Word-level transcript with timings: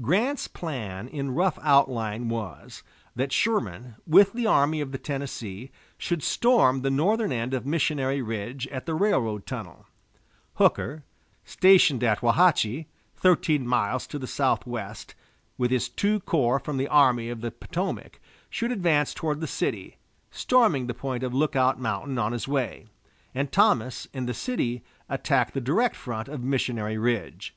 Grant's 0.00 0.48
plan 0.48 1.06
in 1.06 1.36
rough 1.36 1.56
outline 1.62 2.28
was, 2.28 2.82
that 3.14 3.30
Sherman, 3.32 3.94
with 4.08 4.32
the 4.32 4.44
Army 4.44 4.80
of 4.80 4.90
the 4.90 4.98
Tennessee, 4.98 5.70
should 5.96 6.20
storm 6.20 6.82
the 6.82 6.90
northern 6.90 7.30
end 7.30 7.54
of 7.54 7.64
Missionary 7.64 8.20
Ridge 8.20 8.66
at 8.72 8.86
the 8.86 8.96
railroad 8.96 9.46
tunnel; 9.46 9.86
Hooker, 10.54 11.04
stationed 11.44 12.02
at 12.02 12.22
Wauhatchie, 12.22 12.86
thirteen 13.14 13.68
miles 13.68 14.08
to 14.08 14.18
the 14.18 14.26
southwest 14.26 15.14
with 15.56 15.70
his 15.70 15.88
two 15.88 16.18
corps 16.18 16.58
from 16.58 16.76
the 16.76 16.88
Army 16.88 17.28
of 17.28 17.40
the 17.40 17.52
Potomac, 17.52 18.18
should 18.50 18.72
advance 18.72 19.14
toward 19.14 19.40
the 19.40 19.46
city, 19.46 19.98
storming 20.32 20.88
the 20.88 20.92
point 20.92 21.22
of 21.22 21.32
Lookout 21.32 21.78
Mountain 21.78 22.18
on 22.18 22.32
his 22.32 22.48
way; 22.48 22.88
and 23.32 23.52
Thomas, 23.52 24.08
in 24.12 24.26
the 24.26 24.34
city, 24.34 24.82
attack 25.08 25.52
the 25.52 25.60
direct 25.60 25.94
front 25.94 26.26
of 26.26 26.42
Missionary 26.42 26.98
Ridge. 26.98 27.54